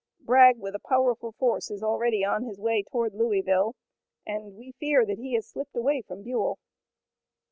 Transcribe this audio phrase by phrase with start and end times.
[0.19, 3.75] Bragg with a powerful force is already on his way toward Louisville,
[4.25, 6.57] and we fear that he has slipped away from Buell."